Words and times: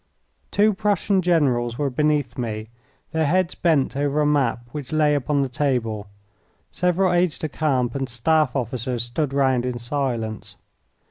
Two 0.49 0.73
Prussian 0.73 1.21
generals 1.21 1.77
were 1.77 1.91
beneath 1.91 2.35
me, 2.35 2.69
their 3.11 3.27
heads 3.27 3.53
bent 3.53 3.95
over 3.95 4.19
a 4.19 4.25
map 4.25 4.67
which 4.71 4.91
lay 4.91 5.13
upon 5.13 5.43
the 5.43 5.47
table. 5.47 6.07
Several 6.71 7.13
aides 7.13 7.37
de 7.37 7.47
camp 7.47 7.93
and 7.93 8.09
staff 8.09 8.55
officers 8.55 9.03
stood 9.03 9.31
round 9.31 9.63
in 9.63 9.77
silence. 9.77 10.55